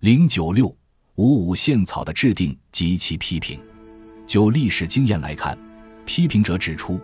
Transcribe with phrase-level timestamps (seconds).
[0.00, 0.74] 零九六
[1.16, 3.60] 五五宪草的制定及其批评。
[4.26, 5.58] 就历史经验来看，
[6.06, 6.98] 批评者指出，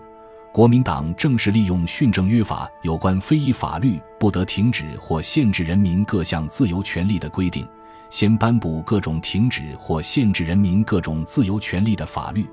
[0.50, 7.68] 国民党正是利用训政约法有关非议法律不得停止或限制人民各项自由权利的规定，
[8.08, 12.46] 先颁布各种停止或限制人民各种自由权利的法律，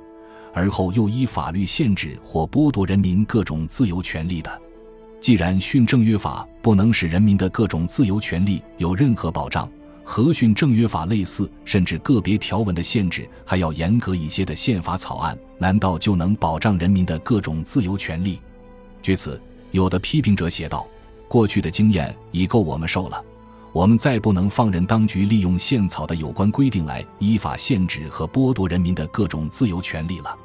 [0.54, 4.62] 而后又依法律限制或剥夺人民各种自由权利的。
[5.21, 9.71] 既然训政约法不能使人民的各种自由权利有任何保障，
[10.04, 18.39] 和训政约法类似甚至个别条文的限制还要严格一些的宪法草案，难道就能保障人民的各种自由权利？
[19.02, 20.86] 据此，有的批评者写道
[21.28, 23.24] ：“过去的经验已够我们受了，
[23.71, 30.38] 我们再不能放任当局利用宪草的有关规定来依法限制和剥夺人民的各种自由权利了。”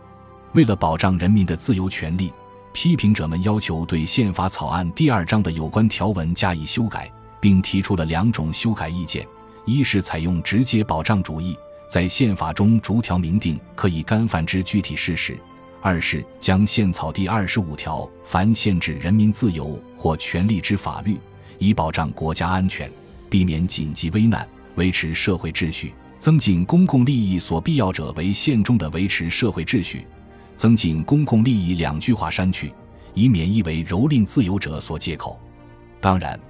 [0.55, 2.33] 为了保障人民的自由权利，
[2.73, 9.27] 批评者们要求对宪法草案第二章的有关条文加以修改，并提出了两种修改意见。
[9.69, 11.55] 一是采用直接保障主义，
[11.87, 15.35] 在宪法中逐条明定可以干犯之具体事实；
[15.83, 21.19] 二是将宪草第二十五条凡限制人民自由或权利之法律，
[21.59, 22.91] 以保障国家安全，
[23.29, 30.07] 避免紧急危难，维持社会秩序，增进公共利益所必要者为宪中的维持社会秩序，
[30.57, 32.73] 增进公共利益两句话删去，
[33.13, 35.39] 以免意为蹂躏自由者所借口。
[36.01, 36.41] 当然。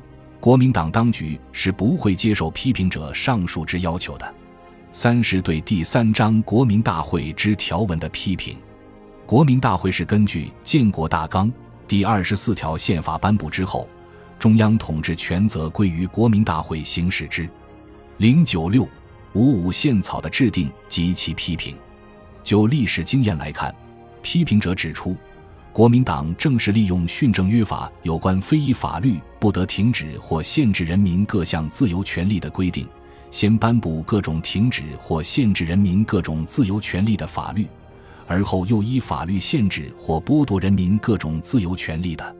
[0.41, 4.35] 国民党当局是不会接受批评者上述之要求的。
[4.93, 8.57] 三是对第三章国民大会之条文的批评。
[9.27, 11.53] 国民大会是根据建国大纲
[11.87, 13.89] 第二十四条宪法颁布之后，
[14.39, 17.49] 中央统治权责归于国民大会行使之。
[18.17, 18.89] 零九六
[19.35, 21.77] 五五宪草的制定及其批评。
[22.43, 23.75] 就历史经验来看，
[24.23, 25.17] 批评者指出。
[25.79, 32.85] 国民党正是利用训政约法有关非议法律不得停止或限制人民各项自由权利的规定，
[33.31, 37.65] 先颁布各种停止或限制人民各种自由权利的法律，
[38.27, 42.37] 而后又依法律限制或剥夺人民各种自由权利的。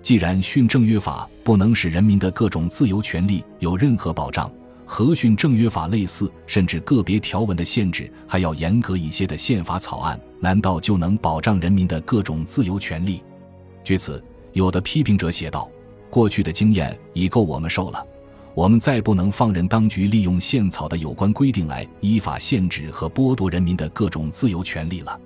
[0.00, 4.48] 既然训政约法不能使人民的各种自由权利有任何保障，
[4.86, 13.20] 和训正约法类似甚至个别条文的限制还要严格一些的宪法草案，难道就能保障人民的各种自由权利？
[13.82, 15.68] 据此，有的批评者写道
[16.08, 18.06] ：“过去的经验已够我们受了，
[18.54, 25.20] 我们再不能放任当局利用宪草的有关规定来依法限制和剥夺人民的各种自由权利了。”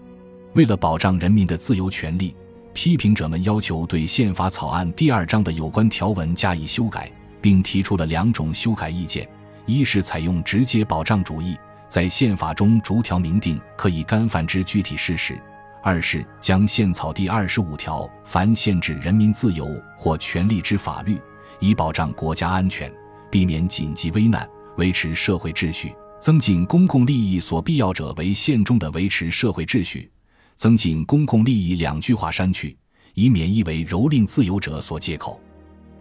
[0.55, 2.35] 为了保障人民的自由权利，
[2.73, 9.29] 批评者们要求对宪法草案第二章的有关条文加以修改，并提出了两种修改意见。
[9.73, 11.57] 一是采用直接保障主义，
[11.89, 15.35] 在宪法中逐条明定可以干犯之具体事实；
[15.83, 19.67] 二是将宪草第二十五条凡限制人民自由
[19.97, 21.19] 或权利之法律，
[21.59, 22.93] 以保障国家安全，
[23.31, 30.11] 避免紧急危难，维持社会秩序，增进公共利益所必要者为宪中的维持社会秩序，
[30.57, 32.77] 增进公共利益两句话删去，
[33.15, 35.41] 以免意为蹂躏自由者所借口。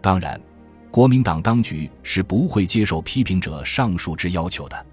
[0.00, 0.40] 当然。
[0.90, 4.86] 国民党当局是不会接受批评者上述之要求的。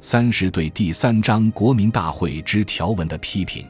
[0.00, 3.66] 三是对第三章国民大会之条文的批评。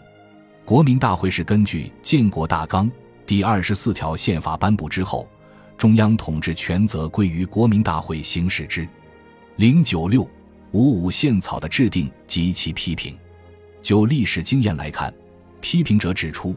[0.65, 2.91] 国民大会是根据建国大纲
[3.25, 5.29] 第二十四条宪法颁布之后，
[5.77, 8.87] 中央统治权责归于国民大会行使之。
[9.57, 10.29] 零九六
[10.73, 13.17] 五五宪草的制定及其批评。
[13.81, 15.15] 就历史经验来看，
[15.61, 16.55] 批评者指出。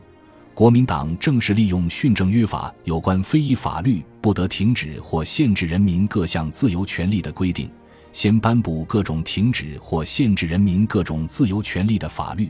[0.62, 7.68] 国民党正是利用训政约法有关非遗法律不得停止或限制人民各项自由权利的规定，
[8.12, 12.48] 先颁布各种停止或限制人民各种自由权利的法律，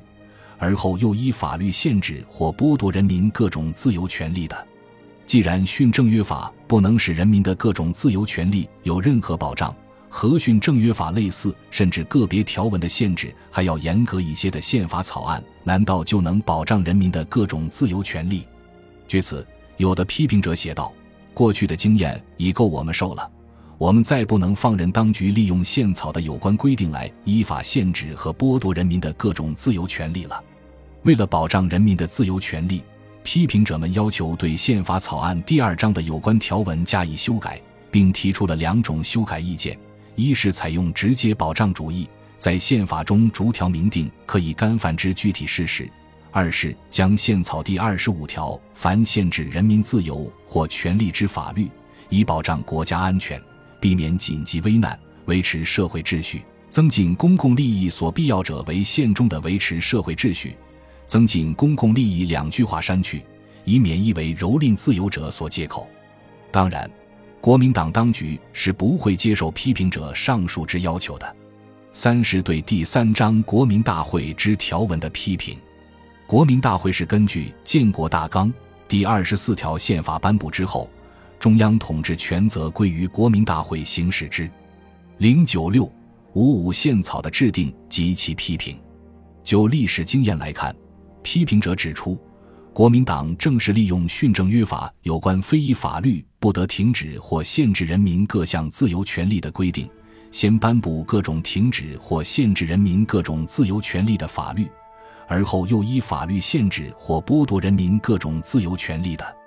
[0.57, 4.67] 而后又依法律限制或剥夺人民各种自由权利的。
[5.25, 9.73] 既然训政约法不能使人民的各种自由权利有任何保障，
[10.13, 18.45] 和训政约法类似，甚至个别条文的限制还要严格一些的宪法草案，难道就能保障人民的各种自由权利？
[19.07, 20.93] 据此，有的批评者写道
[21.33, 23.27] ：“过去的经验已够我们受了，
[23.77, 30.43] 我们再不能放任当局利用宪草的有关规定来依法限制和剥夺人民的各种自由权利了。”
[31.03, 32.83] 为了保障人民的自由权利，
[33.23, 37.59] 批评者们要求对宪法草案第二章的有关条文加以修改，
[37.89, 39.79] 并提出了两种修改意见。
[40.21, 42.07] 一是采用直接保障主义，
[42.37, 45.85] 在宪法中逐条明定可以干犯之具体事实；
[46.29, 51.69] 二是将宪草第二十五条凡限制人民自由或权利之法律，
[52.09, 53.41] 以保障国家安全，
[53.79, 60.55] 避免紧急危难，维持社会秩序，增进公共利益所必要者为宪中的维持社会秩序，
[61.05, 63.23] 增进公共利益两句话删去，
[63.65, 65.89] 以免意为蹂躏自由者所借口。
[66.51, 66.89] 当然。
[67.41, 71.35] 国民党当局是不会接受批评者上述之要求的。
[71.91, 75.57] 三是对第三章国民大会之条文的批评。
[76.27, 78.53] 国民大会是根据建国大纲
[78.87, 80.87] 第二十四条宪法颁布之后，
[81.39, 84.49] 中央统治权责归于国民大会行使之。
[85.17, 85.91] 零九六
[86.33, 88.79] 五五宪草的制定及其批评。
[89.43, 90.73] 就历史经验来看，
[91.23, 92.17] 批评者指出，
[92.73, 99.89] 国民党正是利用训政约法有关非议法律不得停止或限制人民各项自由权利的规定，
[100.31, 104.65] 先颁布各种停止或限制人民各种自由权利的法律，
[105.27, 109.37] 而后又依法律限制或剥夺人民各种自由权利的。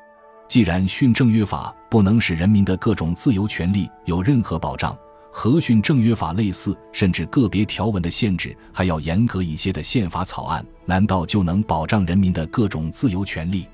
[0.47, 4.95] 既然训政约法不能使人民的各种自由权利有任何保障，
[5.37, 13.67] 和训政约法类似甚至个别条文的限制还要严格一些的宪法草案，难道就能保障人民的各种自由权利？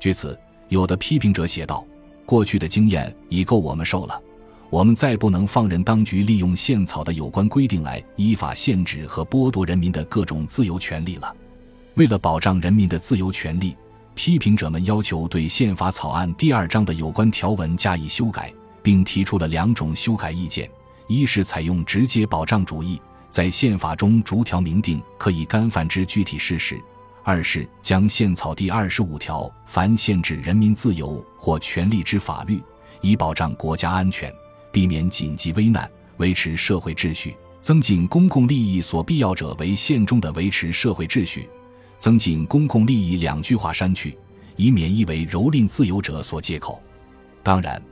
[0.00, 0.36] 据此，
[0.70, 1.86] 有的批评者写道
[2.24, 4.18] ：“过去的经验已够我们受了，
[4.70, 11.36] 我们再不能放任当局利用宪草的有关规定来依法限制和剥夺人民的各种自由权利了。”
[11.96, 13.76] 为了保障人民的自由权利，
[14.14, 18.50] 批评者们要求对宪法草案第二章的有关条文加以修改，
[18.82, 20.66] 并提出了两种修改意见。
[21.06, 26.76] 一是采用直接保障主义，在宪法中逐条明定可以干犯之具体事实；
[27.22, 32.58] 二是将宪草第二十五条凡限制人民自由或权利之法律，
[33.02, 34.32] 以保障国家安全，
[34.72, 41.48] 避免紧急危难，维持社会秩序，增进公共利益所必要者为宪中的维持社会秩序，
[41.98, 44.16] 增进公共利益两句话删去，
[44.56, 46.82] 以免意为蹂躏自由者所借口。
[47.42, 47.82] 当然。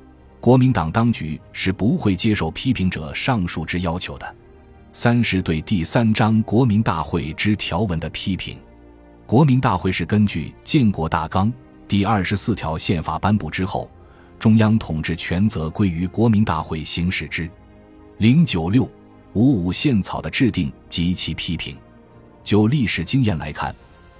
[0.42, 4.34] 国民党当局是不会接受批评者上述之要求的。
[4.90, 8.58] 三是对第三章国民大会之条文的批评。
[9.24, 11.50] 国民大会是根据建国大纲
[11.86, 13.88] 第二十四条宪法颁布之后，
[14.36, 17.48] 中央统治权责归于国民大会行使之。
[18.18, 18.82] 零九六
[19.34, 21.76] 五五宪草的制定及其批评。
[22.42, 23.72] 就历史经验来看，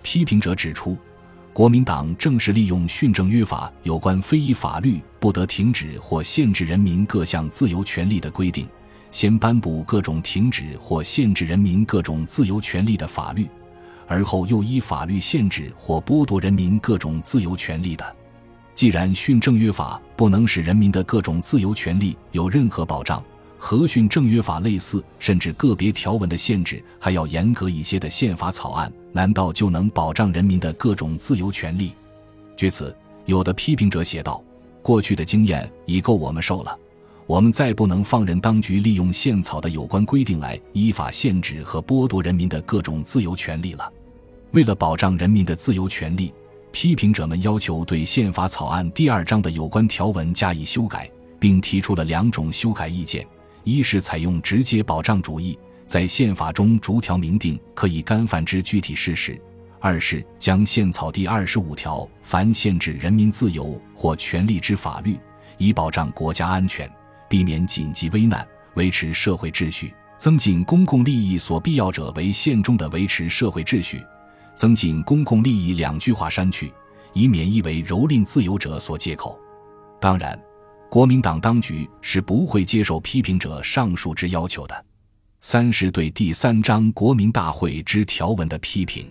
[0.02, 0.96] 批评者指出。
[1.52, 8.66] 国民党正是利用训政约法有关非议法律不得停止或限制人民各项自由权利的规定，
[9.10, 13.46] 先颁布各种停止或限制人民各种自由权利的法律，
[14.06, 18.16] 而后又依法律限制或剥夺人民各种自由权利的。
[18.74, 23.22] 既然训政约法不能使人民的各种自由权利有任何保障，
[23.64, 31.92] 和训政约法类似甚至个别条文的限制还要严格一些的宪法草案，难道就能保障人民的各种自由权利？
[32.56, 32.94] 据此，
[33.24, 34.42] 有的批评者写道
[34.82, 36.76] ：“过去的经验已够我们受了，
[37.24, 43.92] 我们再不能放任当局利用宪草的有关规定来依法限制和剥夺人民的各种自由权利了。”
[44.50, 46.34] 为了保障人民的自由权利，
[46.72, 53.24] 批评者们要求对宪法草案第二章的有关条文加以修改，并提出了两种修改意见。
[53.64, 59.34] 一是采用直接保障主义，在宪法中逐条明定可以干犯之具体事实；
[59.78, 65.16] 二是将宪草第二十五条凡限制人民自由或权利之法律，
[65.58, 66.90] 以保障国家安全，
[67.28, 74.02] 避免紧急危难，维持社会秩序，增进公共利益所必要者为宪中的维持社会秩序，
[74.54, 76.72] 增进公共利益两句话删去，
[77.12, 79.38] 以免意为蹂躏自由者所借口。
[80.00, 80.36] 当然。
[80.92, 84.84] 国民党当局是不会接受批评者上述之要求的。
[85.40, 89.10] 三是对第三章国民大会之条文的批评。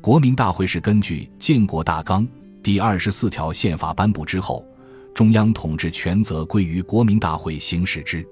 [0.00, 2.24] 国民大会是根据建国大纲
[2.62, 4.64] 第二十四条宪法颁布之后，
[5.12, 8.24] 中央统治权责归于国民大会行使之。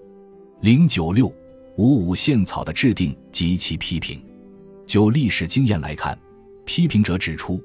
[0.60, 1.26] 零九六
[1.76, 4.24] 五五宪草的制定及其批评。
[4.86, 6.16] 就历史经验来看，
[6.64, 7.60] 批评者指出。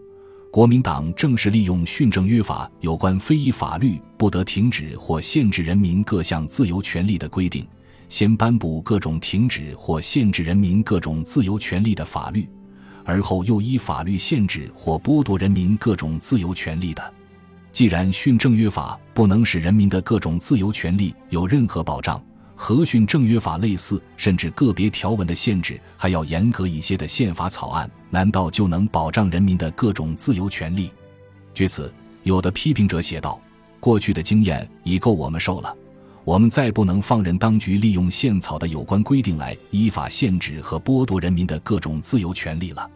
[0.51, 7.65] 国民党正是利用训政约法有关非议法律不得停止或限制人民各项自由权利的规定，
[8.09, 12.45] 先颁布各种停止或限制人民各种自由权利的法律，
[13.05, 17.13] 而后又依法律限制或剥夺人民各种自由权利的。
[17.71, 22.21] 既然训政约法不能使人民的各种自由权利有任何保障，
[22.63, 30.91] 和训政约法类似甚至个别条文的限制还要严格一些的宪法草案，难道就能保障人民的各种自由权利？
[31.55, 31.91] 据此，
[32.21, 33.41] 有的批评者写道
[33.81, 35.75] ：“过去的经验已够我们受了，
[36.23, 42.87] 我们再不能放任当局利用宪草的有关规定来依法限制和剥夺人民的各种自由权利了。”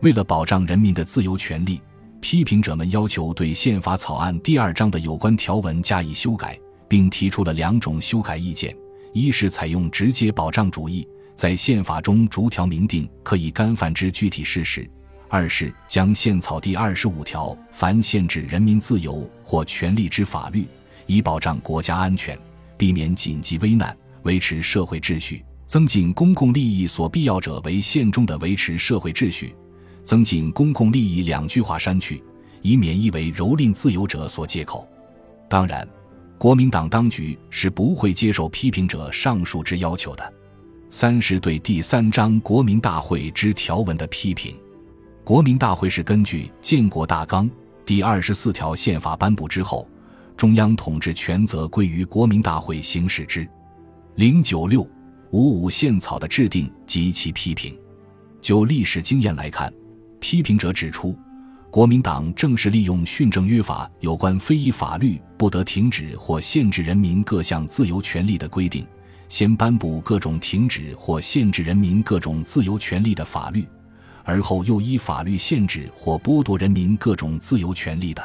[0.00, 1.82] 为了保障人民的自由权利，
[2.22, 8.74] 批评者们要求对宪法草案第二章的有关条文加以修改，并提出了两种修改意见。
[9.12, 14.82] 一是采用直接保障主义，在宪法中逐条明定可以干犯之具体事实；
[15.28, 20.66] 二是将宪草第二十五条凡限制人民自由或权利之法律，
[21.06, 22.38] 以保障国家安全，
[22.76, 25.44] 避免紧急危难，维持社会秩序。
[25.66, 29.54] 增进公共利益所必要者为宪中的维持社会秩序。
[30.02, 32.22] 增进公共利益两句话删去，
[32.60, 34.86] 以免意为蹂躏自由者所借口。
[35.48, 35.88] 当然，
[36.42, 40.34] 国民党当局是不会接受批评者上述之要求的。
[40.90, 44.56] 三是对第三章国民大会之条文的批评。
[45.22, 47.48] 国民大会是根据建国大纲
[47.86, 49.88] 第二十四条宪法颁布之后，
[50.36, 53.48] 中央统治权责归于国民大会行使之。
[54.16, 54.80] 零九六
[55.30, 57.78] 五五宪草的制定及其批评。
[58.40, 59.72] 就历史经验来看。
[60.18, 61.16] 批评者指出，
[61.72, 68.86] 国民党正是利用训政约法有关非议法律不得停止或限制人民各项自由权利的规定，
[69.26, 73.66] 先颁布各种停止或限制人民各种自由权利的法律，
[74.22, 78.22] 而后又依法律限制或剥夺人民各种自由权利的。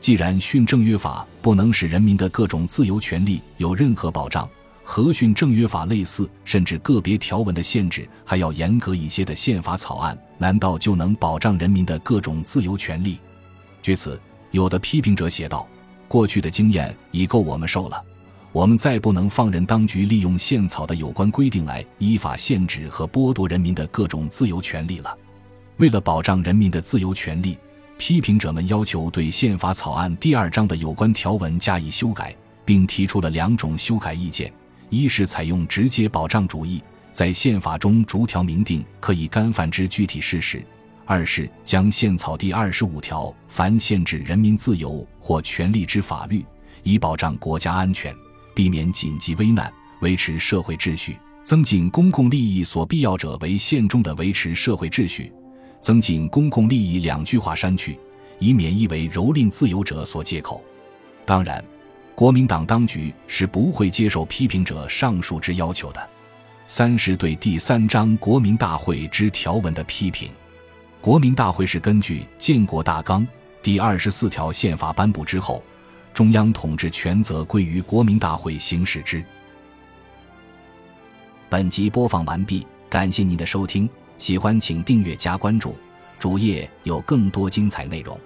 [0.00, 4.48] 既然训政约法不能使人民的各种自由权利有任何保障，
[4.90, 13.16] 和训政约法类似，甚至个别条文的限制还要严格一些的宪法草案，难道就能保障人民的各种自由权利？
[13.80, 14.20] 据此，
[14.50, 15.64] 有的批评者写道
[16.08, 18.02] ：“过去的经验已够我们受了，
[18.50, 25.16] 我们再不能放任当局利用宪草的有关规定来依法限制和剥夺人民的各种自由权利了。”
[25.78, 27.56] 为了保障人民的自由权利，
[27.96, 34.52] 批评者们要求对宪法草案第二章的有关条文加以修改，并提出了两种修改意见。
[34.90, 36.82] 一是采用直接保障主义，
[37.12, 40.58] 在宪法中逐条明定可以干犯之具体事实；
[41.06, 46.44] 二是将宪草第二十五条凡限制人民自由或权利之法律，
[46.82, 48.12] 以保障国家安全，
[48.52, 55.32] 避免紧急危难，维持社会秩序，增进公共利益所必要者为宪中的维持社会秩序。
[55.78, 57.96] 增进公共利益两句话删去，
[58.40, 60.62] 以免意为蹂躏自由者所借口。
[61.24, 61.64] 当然。
[62.20, 66.10] 国民党当局是不会接受批评者上述之要求的。
[66.66, 70.30] 三是对第三章国民大会之条文的批评。
[71.00, 73.26] 国民大会是根据建国大纲
[73.62, 75.64] 第二十四条宪法颁布之后，
[76.12, 79.24] 中央统治权责归于国民大会行使之。
[81.48, 85.74] 本集播放完毕，感谢您的收听，喜欢请订阅加关注，
[86.18, 88.20] 主页有更多精彩内容。